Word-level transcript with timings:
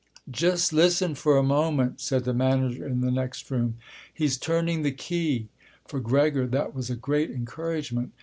"Just 0.31 0.73
listen 0.73 1.13
for 1.13 1.37
a 1.37 1.43
moment," 1.43 2.01
said 2.01 2.23
the 2.23 2.33
manager 2.33 2.87
in 2.87 3.01
the 3.01 3.11
next 3.11 3.51
room; 3.51 3.77
"he's 4.11 4.35
turning 4.35 4.81
the 4.81 4.89
key." 4.91 5.47
For 5.85 5.99
Gregor 5.99 6.47
that 6.47 6.73
was 6.73 6.89
a 6.89 6.95
great 6.95 7.29
encouragement. 7.29 8.11